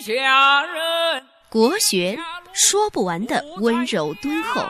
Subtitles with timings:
[0.00, 1.24] 下人。
[1.50, 2.18] 国学
[2.52, 4.62] 说不完的温柔敦厚，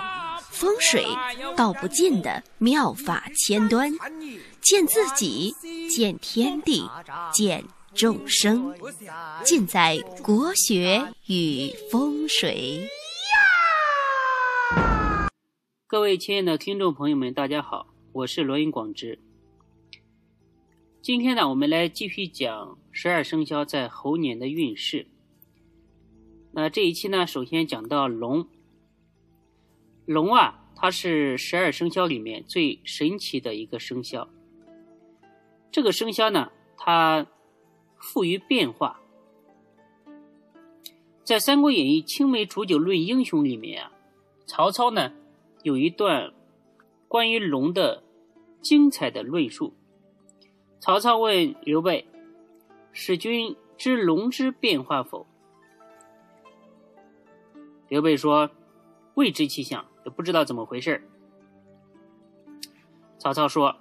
[0.50, 1.06] 风水
[1.56, 3.90] 道不尽的妙法千端，
[4.60, 5.54] 见自己，
[5.88, 6.88] 见天地，
[7.32, 7.64] 见
[7.94, 8.74] 众生，
[9.42, 12.88] 尽在国学与风水。
[15.86, 19.18] 各位亲爱的听众朋友们，大家好，我是罗云广之。
[21.00, 25.06] 今天呢，我们来继续讲十二生肖在猴年的运势。
[26.56, 28.46] 那这一期呢，首先讲到龙。
[30.06, 34.28] 龙啊，它是十二生肖里面最神奇的一个生肖。
[35.72, 37.26] 这个生肖呢，它
[37.98, 39.00] 富于变化。
[41.24, 43.92] 在《三国演义·青梅煮酒论英雄》里面啊，
[44.46, 45.12] 曹操呢
[45.64, 46.32] 有一段
[47.08, 48.04] 关于龙的
[48.62, 49.74] 精彩的论述。
[50.78, 52.06] 曹操问刘备
[52.92, 55.26] ：“使君知龙之变化否？”
[57.94, 58.50] 刘备说
[59.14, 61.00] ：“未知其象，也不知道怎么回事。”
[63.18, 63.76] 曹操说：“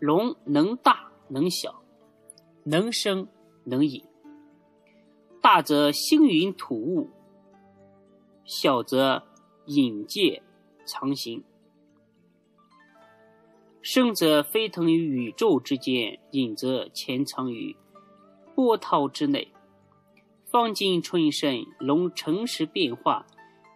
[0.00, 1.82] 龙能大能小，
[2.64, 3.28] 能生
[3.64, 4.02] 能隐。
[5.42, 7.10] 大则星云吐雾，
[8.46, 9.22] 小则
[9.66, 10.42] 隐介
[10.86, 11.44] 藏形。
[13.82, 17.76] 生则飞腾于宇宙之间，隐则潜藏于
[18.54, 19.52] 波涛之内。”
[20.52, 23.24] 方今春生，龙诚实变化，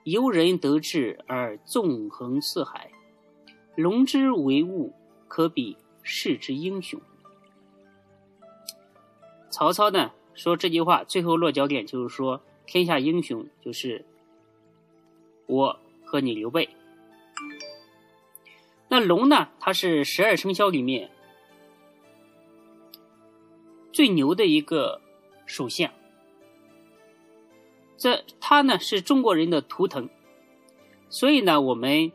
[0.05, 2.91] 由人得志而纵横四海。
[3.77, 4.93] 龙之为物，
[5.27, 7.01] 可比世之英雄。
[9.49, 14.05] 曹操呢说这句话，最后落脚点就是说，天下英雄就是
[15.47, 16.69] 我和你刘备。
[18.89, 21.11] 那龙呢，它是十二生肖里面
[23.91, 25.01] 最牛的一个
[25.47, 25.91] 属相。
[27.97, 30.09] 这它呢是中国人的图腾，
[31.09, 32.13] 所以呢我们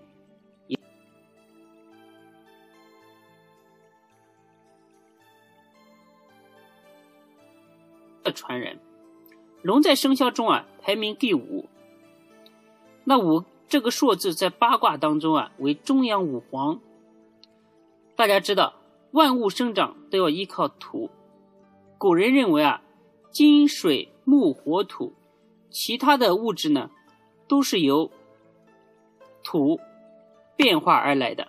[8.24, 8.80] 的传人，
[9.64, 11.68] 龙在生肖中啊排名第五。
[13.03, 16.80] 那五这个数字在八卦当中啊为中央五黄。
[18.16, 18.75] 大家知道
[19.12, 21.09] 万物生长都要依靠土，
[21.98, 22.84] 古人认为啊
[23.31, 25.13] 金水木火土。
[25.72, 26.92] 其他的物质呢，
[27.48, 28.12] 都是由
[29.42, 29.80] 土
[30.56, 31.48] 变化而来的，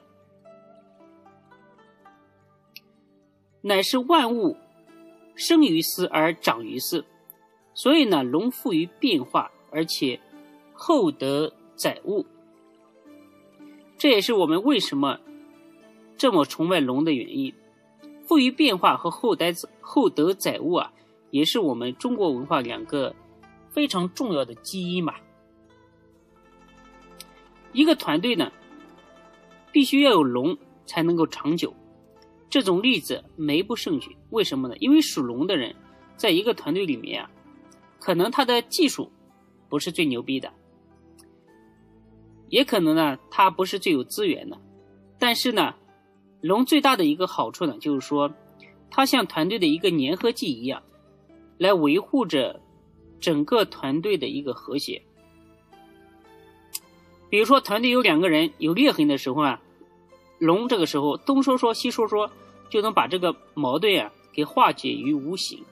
[3.61, 4.57] 乃是万物
[5.35, 7.05] 生于斯而长于斯。
[7.75, 10.21] 所以呢，龙富于变化，而且
[10.73, 12.25] 厚德载物。
[13.99, 15.19] 这也是我们为什么
[16.17, 17.53] 这么崇拜龙的原因。
[18.27, 19.47] 富于变化和厚德
[19.81, 20.93] 厚德载物啊，
[21.31, 23.15] 也是我们中国文化两个。
[23.73, 25.15] 非常重要的基因嘛，
[27.73, 28.53] 一个团队呢，
[29.73, 31.75] 必须要有龙才能够长久。
[32.51, 34.15] 这种例子没不胜举。
[34.29, 34.77] 为什么呢？
[34.79, 35.75] 因为属龙的人
[36.19, 37.31] 在一个团队里面啊，
[37.99, 39.11] 可能他的技术
[39.71, 40.53] 不是最牛逼的，
[42.51, 44.61] 也可能呢他不是最有资源的。
[45.19, 45.75] 但是呢，
[46.43, 48.31] 龙最大的一个好处呢，就是说，
[48.91, 50.83] 它像团队的一个粘合剂一样，
[51.57, 52.61] 来维护着。
[53.23, 55.01] 整个团队的一个和谐，
[57.31, 59.63] 比如说团队有两个人有裂痕的时候啊，
[60.41, 62.29] 龙这个时候东说说西说说，
[62.69, 65.65] 就能把这个矛盾啊给化解于无形。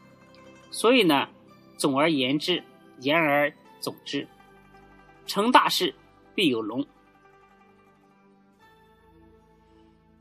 [0.70, 1.28] 所以呢，
[1.76, 2.62] 总而言之，
[3.00, 4.28] 言而总之，
[5.26, 5.92] 成大事
[6.36, 6.86] 必有龙。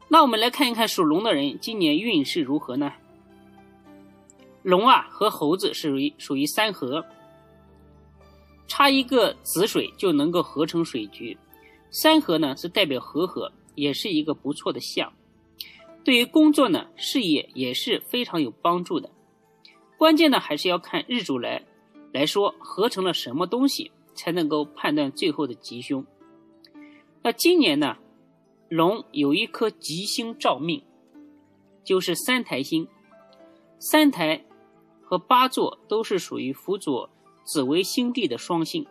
[0.08, 2.92] 那我们来看一看属龙的人今年运势如何呢？
[4.64, 7.06] 龙啊和猴子是属于属于三合。
[8.70, 11.38] 差一个子水就能够合成水局，
[11.90, 15.12] 三合呢是代表和合，也是一个不错的象。
[16.04, 19.10] 对于工作呢，事业也是非常有帮助的。
[19.98, 21.66] 关键呢还是要看日主来
[22.14, 26.06] 来说合成了什么东西，才能够判断最后的吉凶。
[27.24, 27.98] 那今年呢，
[28.70, 30.84] 龙有一颗吉星照命，
[31.84, 32.88] 就是三台星，
[33.80, 34.46] 三台
[35.02, 37.10] 和八座都是属于辅佐。
[37.50, 38.86] 紫微星地的双星，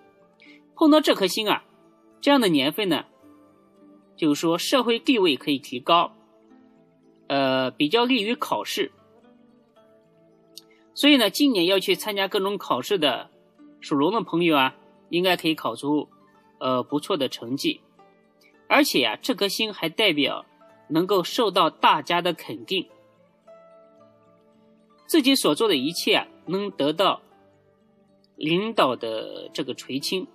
[0.74, 1.62] 碰到这颗星啊，
[2.20, 3.04] 这样的年份呢，
[4.16, 6.12] 就是说社会地位可以提高，
[7.28, 8.90] 呃，比较利于考试。
[10.92, 13.30] 所以呢，今年要去参加各种考试的
[13.78, 14.74] 属龙的朋友啊，
[15.08, 16.08] 应该可以考出
[16.58, 17.80] 呃不错的成绩。
[18.66, 20.44] 而且呀，这颗星还代表
[20.88, 22.88] 能够受到大家的肯定，
[25.06, 27.22] 自己所做的一切，能得到。
[28.38, 30.26] 领导的这个垂青，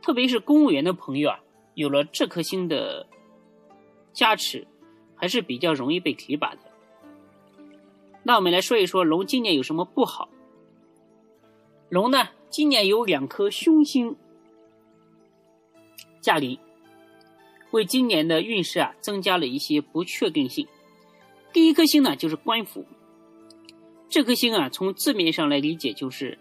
[0.00, 1.40] 特别是公务员的朋友啊，
[1.74, 3.06] 有了这颗星的
[4.12, 4.66] 加持，
[5.16, 6.60] 还是比较容易被提拔的。
[8.22, 10.28] 那我们来说一说龙今年有什么不好？
[11.88, 14.14] 龙呢，今年有两颗凶星
[16.20, 16.58] 驾临，
[17.72, 20.68] 为今年的运势啊增加了一些不确定性。
[21.52, 22.84] 第一颗星呢，就是官府。
[24.08, 26.38] 这颗星啊，从字面上来理解，就是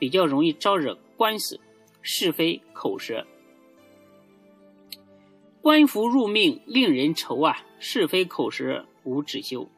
[0.00, 1.60] 比较容易招惹官司、
[2.02, 3.24] 是非、口舌。
[5.60, 9.68] 官服入命，令人愁啊，是非口舌无止休，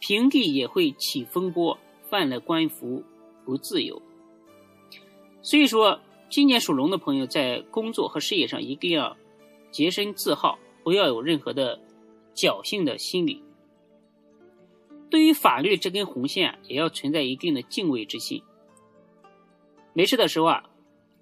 [0.00, 1.78] 平地也会起风波，
[2.08, 3.04] 犯了官服
[3.44, 4.00] 不自由。
[5.42, 6.00] 所以说，
[6.30, 9.14] 今年属龙的朋友在工作和事业上一定要
[9.70, 11.78] 洁身自好，不要有任何的
[12.34, 13.42] 侥幸的心理。
[15.10, 18.42] 对于法律这根红线啊，也要存在一定的敬畏之心。
[19.96, 20.62] 没事的时候啊，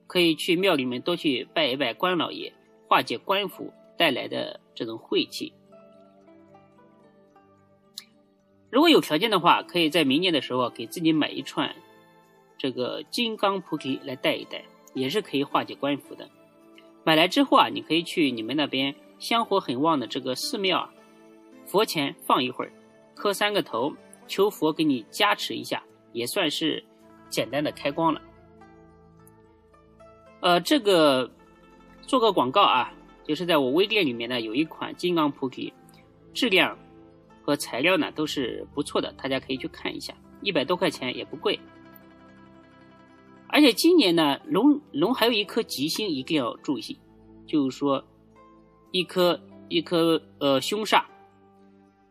[0.09, 2.53] 可以去庙里面多去拜一拜关老爷，
[2.89, 5.53] 化解官府带来的这种晦气。
[8.69, 11.73] 如果有条件的话，可以在明年的时候给自己买一串
[12.59, 16.29] 这个金刚菩提来戴一戴，也是可以化解官府的。
[17.05, 20.93] 买来之后啊，你可以去你们那边香火很旺的这个寺庙啊，
[21.65, 22.73] 佛前放一会儿。
[23.15, 23.95] 磕三个头，
[24.27, 25.81] 求佛给你加持一下，
[26.13, 26.85] 也算是
[27.29, 28.21] 简单的开光了。
[30.45, 31.31] 呃，这个
[32.03, 32.93] 做个广告啊，
[33.27, 35.73] 就是在我微店里面呢，有一款金刚菩提，
[36.35, 36.79] 质量
[37.43, 41.59] 和材料呢都是不错的，大家可以去看一下，一百多块钱也不贵。
[43.47, 46.99] 而且今年呢，龙龙还有一颗吉星，一定要注意，
[47.47, 48.05] 就是说
[48.91, 51.05] 一颗一颗呃凶煞。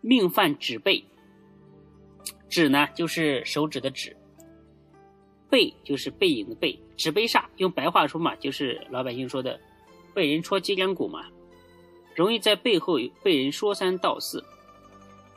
[0.01, 1.06] 命犯指背，
[2.50, 4.18] 指呢就是手指的指，
[5.51, 7.44] 背就是背影的背，指背煞。
[7.57, 9.60] 用白话说嘛，就是老百姓说的
[10.13, 11.25] 被人戳脊梁骨嘛，
[12.16, 14.44] 容易在背后被人说三道四，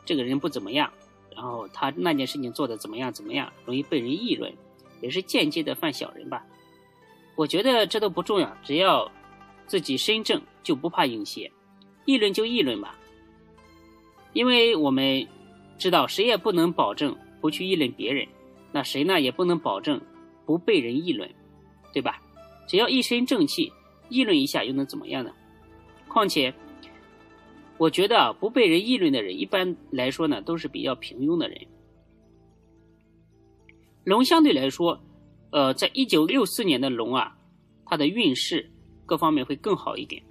[0.05, 0.93] 这个人不怎么样，
[1.35, 4.53] 然后他那件事情做的怎么样怎么样，容易被人议论，
[5.01, 6.45] 也是间接的犯小人吧。
[7.35, 9.11] 我觉得这都不重要，只要
[9.67, 11.51] 自己身正，就不怕影邪，
[12.05, 12.99] 议论就议论吧。
[14.33, 15.27] 因为我们
[15.79, 18.27] 知道，谁也不能保证不去议论别人，
[18.73, 20.01] 那谁呢也不能保证
[20.45, 21.31] 不被人议论，
[21.97, 22.21] 对吧？
[22.69, 23.73] 只要一身正气，
[24.11, 25.33] 议论一下又能怎么样呢？
[26.09, 26.53] 况且，
[27.79, 31.67] 我觉得，不被人议论的人，一般来说呢，都是比较平庸的人。
[34.05, 35.01] 龙相对来说，
[35.53, 37.39] 呃，在一九六四年的龙啊，
[37.87, 38.71] 它的运势
[39.07, 40.23] 各方面会更好一点。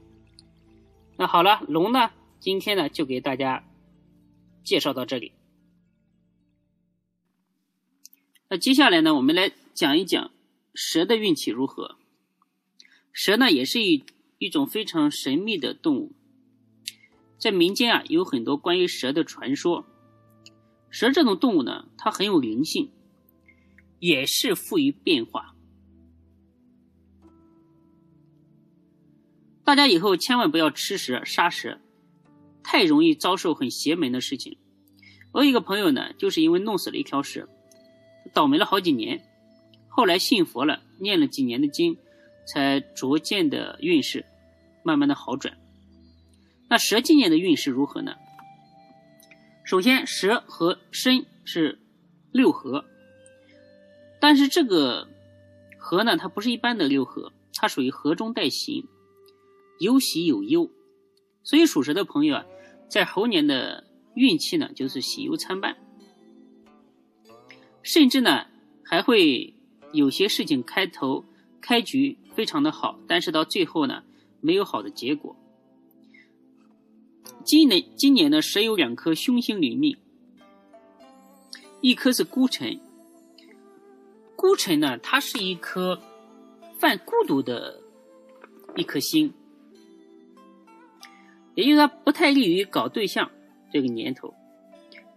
[1.17, 3.63] 那好了，龙呢，今天呢就给大家。
[4.63, 5.31] 介绍到这里，
[8.50, 10.31] 那接下来呢，我们来讲一讲
[10.75, 11.98] 蛇的运气如何。
[13.12, 14.04] 蛇呢，也是一
[14.38, 16.12] 一种非常神秘的动物，
[17.39, 19.86] 在民间啊，有很多关于蛇的传说。
[20.89, 22.92] 蛇这种动物呢，它很有灵性，
[24.00, 25.56] 也是富于变化。
[29.63, 31.80] 大家以后千万不要吃蛇、杀蛇。
[32.68, 34.57] 太容易遭受很邪门的事情。
[35.31, 37.48] 我有一个朋友呢，就是因为弄死了一条蛇，
[38.33, 39.24] 倒霉了好几年。
[39.95, 41.98] 后来信佛了，念了几年的经，
[42.46, 44.25] 才逐渐的运势
[44.84, 45.58] 慢慢的好转。
[46.67, 48.15] 那蛇今年的运势如何呢？
[49.63, 51.79] 首先，蛇和申是
[52.34, 52.84] 六合，
[54.20, 55.08] 但是这个
[55.77, 58.86] 合呢，它不是一般的六合，它属于合中带刑，
[59.79, 60.70] 有喜有忧。
[61.41, 62.46] 所以属蛇的朋友啊。
[62.88, 65.75] 在猴年的运气呢，就是喜忧参半，
[67.81, 68.46] 甚至呢
[68.84, 69.54] 还会
[69.96, 71.24] 有些事情开头
[71.62, 74.04] 开局非常的好，但是到最后呢
[74.42, 75.36] 没有好的结果。
[77.44, 79.98] 今年今年呢，蛇有两颗凶星临命，
[81.82, 82.80] 一颗是孤辰，
[84.36, 86.00] 孤辰呢它是一颗
[86.78, 87.80] 犯孤独的
[88.75, 89.34] 一颗星。
[91.56, 93.32] 也就是说，不太利于搞对象
[93.72, 94.34] 这个年头，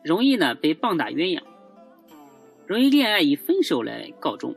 [0.04, 1.42] 容易呢被棒打鸳鸯，
[2.66, 4.54] 容易恋爱以分手来告终。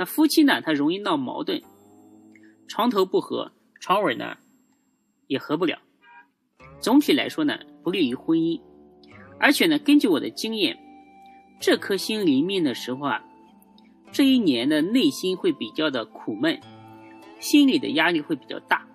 [0.00, 1.62] 那夫妻呢，他容易闹矛盾，
[2.66, 4.38] 床头不和，床尾呢
[5.26, 5.78] 也合不了。
[6.80, 8.58] 总体来说呢，不利于婚姻。
[9.38, 10.74] 而且呢，根据我的经验，
[11.60, 13.22] 这颗星临命的时候啊，
[14.10, 16.58] 这一年的内心会比较的苦闷，
[17.38, 18.88] 心理的压力会比较大。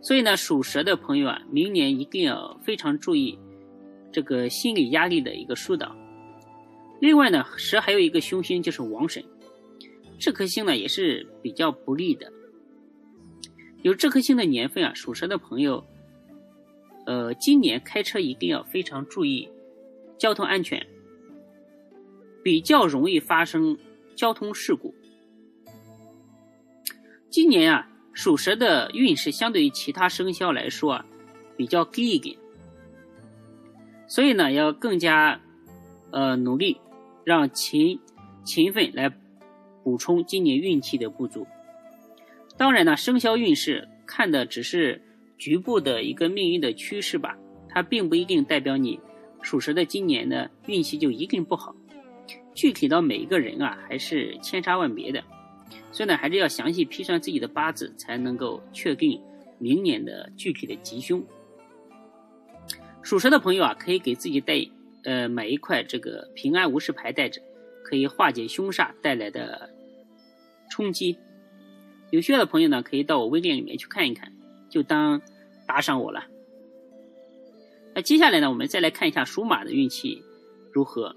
[0.00, 3.38] 所以呢，属蛇的朋友啊，明年一定要非常注意
[4.10, 5.94] 这个心理压力的一个疏导。
[7.00, 9.22] 另外呢，蛇还有一个凶星就是王神，
[10.18, 12.32] 这颗星呢也是比较不利的。
[13.82, 15.84] 有这颗星的年份啊，属蛇的朋友，
[17.04, 19.48] 呃，今年开车一定要非常注意
[20.18, 20.84] 交通安全，
[22.42, 23.76] 比较容易发生
[24.14, 24.94] 交通事故。
[27.28, 31.06] 今年啊，属蛇的运势相对于其他生肖来说啊，
[31.56, 32.36] 比较低一点，
[34.08, 35.38] 所以呢，要更加
[36.16, 36.80] 呃努力。
[37.26, 37.98] 让勤
[38.44, 39.12] 勤奋来
[39.82, 41.44] 补充今年运气的不足。
[42.56, 45.02] 当然呢，生肖运势看的只是
[45.36, 47.36] 局部的一个命运的趋势吧，
[47.68, 49.00] 它并不一定代表你
[49.42, 51.74] 属蛇的今年的运气就一定不好。
[52.54, 55.20] 具体到每一个人啊，还是千差万别的，
[55.90, 59.20] 所以呢，还是要详细批算自己的八字，才能够确定
[59.58, 61.20] 明年的具体的吉凶。
[63.02, 64.54] 属蛇的朋友啊，可以给自己带。
[65.06, 67.40] 呃，买一块这个平安无事牌带着，
[67.84, 69.70] 可以化解凶煞带来的
[70.68, 71.16] 冲击。
[72.10, 74.32] 有需要的朋友呢，可以到我微店里面去看一看，
[74.68, 75.22] 就当
[75.64, 76.24] 打赏我了。
[77.94, 80.24] 那接下来呢，我们再来看一下属马的运气
[80.72, 81.14] 如何。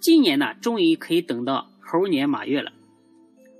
[0.00, 2.72] 今年呢，终于可以等到猴年马月了。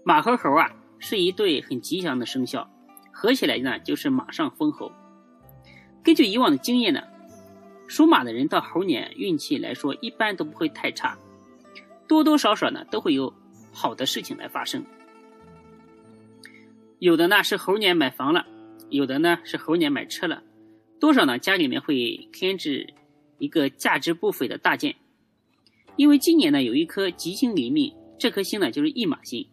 [0.02, 2.70] 马和猴啊，是一对很吉祥的生肖，
[3.12, 4.90] 合起来呢，就是马上封侯。
[6.02, 7.02] 根据以往的经验呢。
[7.92, 11.18] 属马的人到猴年运气来说，一般都不会太差，
[12.08, 13.30] 多多少少呢都会有
[13.70, 14.82] 好的事情来发生。
[17.00, 18.46] 有的呢是猴年买房了，
[18.88, 20.42] 有的呢是猴年买车了，
[20.99, 22.94] 多少呢家里面会添置
[23.37, 24.96] 一个价值不菲的大件。
[25.96, 29.46] 因为今年呢有一颗吉星临命，这颗星呢就是驿马星。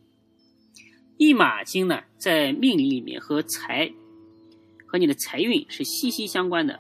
[1.17, 3.91] 驿马星呢在命理里面和财
[4.85, 6.79] 和你的财运是息息相关的。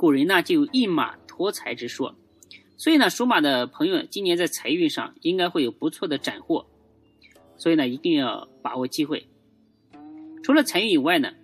[0.00, 2.14] 古人呢就有一马驮财之说，
[2.78, 6.64] 所以呢属马的朋友今年在财运上应该会有不错的斩获，
[7.58, 9.28] 所以呢一定要把握机会。
[10.42, 11.34] 除了财运以外呢，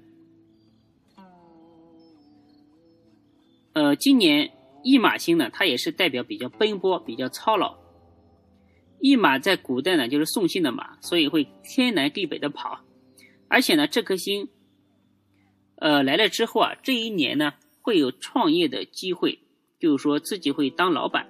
[3.75, 4.51] 呃，今年
[4.83, 7.77] 驿马星呢它也是代表比较奔波、比较操劳。
[9.01, 12.81] 驿马在古代呢就是送信的马，所以会天南地北的跑，
[13.49, 14.49] 而且呢这颗星，
[15.75, 17.53] 呃来了之后啊这一年呢。
[17.87, 19.39] 会有创业的机会，
[19.79, 21.29] 就是说自己会当老板，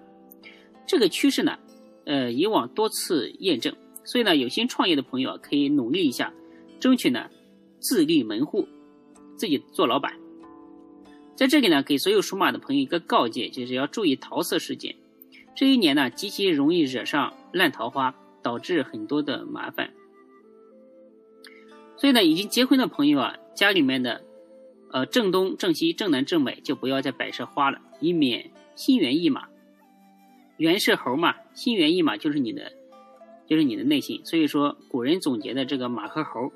[0.87, 1.59] 这个趋势呢，
[2.07, 6.33] 呃，以往多次验证，所以呢，有心创业的朋友可以努力一下，
[6.81, 7.29] 争取呢
[7.79, 8.67] 自立门户，
[9.37, 10.15] 自己做老板。
[11.35, 14.97] 在这里呢，给所有属马的朋友一个告诫，就是要注意桃色事件。
[15.55, 19.93] 这一年呢，极其容易惹上烂桃花，导致很多的麻烦。
[21.99, 24.25] 所以呢，已经结婚的朋友啊，家里面的。
[24.97, 29.47] 呃，正东、正西、正南、正北就不要再摆设花了，以免心猿意马。
[30.57, 32.73] 猿是猴嘛，心猿意马就是你的，
[33.47, 34.25] 就是你的内心。
[34.25, 36.51] 所以说，古人总结的这个马和猴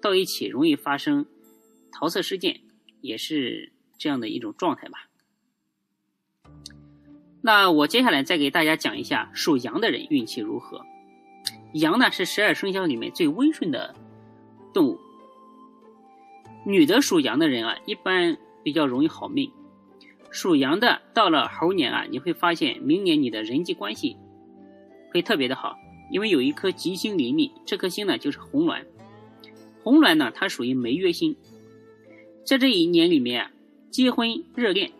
[0.00, 1.26] 到一起容易发生
[1.92, 2.62] 桃色事件，
[3.02, 5.10] 也是这样的一种状态吧。
[7.42, 10.80] 那我接下来再给大家讲一下属羊的人运气如何。
[11.74, 13.94] 羊呢是十二生肖里面最温顺的
[14.72, 14.98] 动物。
[16.66, 19.50] 女的属羊的人啊，一般比较容易好命。
[20.30, 24.16] 属羊的到了猴年啊，你会发现明年你的人际关系
[25.12, 25.76] 会特别的好，
[26.10, 28.82] 因为有一颗吉星临命，这颗星呢就是红鸾。
[29.82, 31.36] 红鸾呢，它属于梅月星，
[32.44, 33.50] 在这一年里面啊，
[33.90, 34.90] 结婚热恋，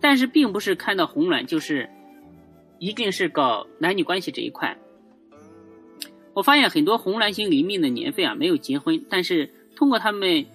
[0.00, 1.90] 但是并不是看到红鸾就是
[2.78, 4.78] 一定是搞男女关系这一块。
[6.32, 9.50] 我发现很多红鸾星临命的年份啊，没有结婚，但是。
[9.76, 10.46] 通过他们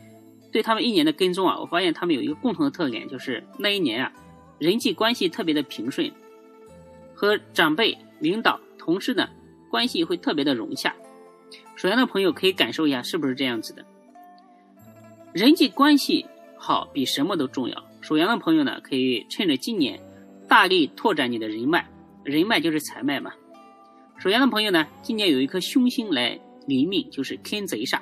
[0.52, 4.12] 对他们一年的跟踪啊，我发现他们有一个共同的特点，就是那一年啊，
[4.58, 6.12] 人际关系特别的平顺，
[7.14, 9.30] 和长辈、领导、同事呢
[9.70, 10.96] 关系会特别的融洽。
[11.76, 13.86] 属羊的朋友可以感受一下，是不是这样子的？
[15.32, 16.26] 人际关系
[16.58, 17.84] 好比什么都重要。
[18.02, 20.00] 属羊的朋友呢，可以趁着今年
[20.48, 21.88] 大力拓展你的人脉，
[22.24, 23.32] 人脉就是财脉嘛。
[24.18, 28.00] 属羊的朋友呢，今年有一颗凶星来临命，就是天贼煞。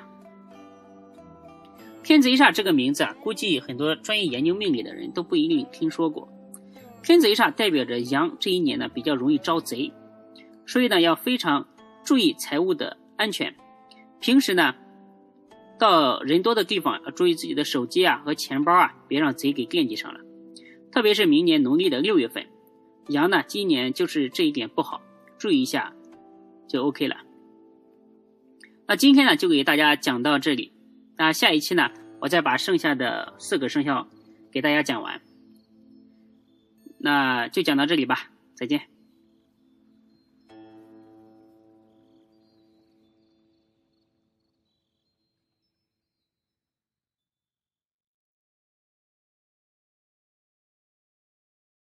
[2.08, 6.26] 天贼煞这个名字啊，估计很多专业研究命理的人都不一定听说过。
[7.02, 9.92] 天贼煞代表着羊这一年呢比较容易招贼，
[10.66, 11.68] 所以呢要非常
[12.02, 13.54] 注意财务的安全。
[14.20, 14.74] 平时呢
[15.78, 20.20] 到人多的地方要注意自己的手机啊和钱包啊，别让贼给惦记上了。
[20.90, 22.46] 特别是明年农历的六月份，
[23.08, 25.02] 羊呢今年就是这一点不好，
[25.36, 25.92] 注意一下
[26.66, 27.18] 就 OK 了。
[28.86, 30.72] 那今天呢就给大家讲到这里。
[31.18, 34.08] 那下一期呢，我再把剩下的四个生肖
[34.52, 35.20] 给大家讲完。
[36.98, 38.82] 那就讲到这里吧，再见。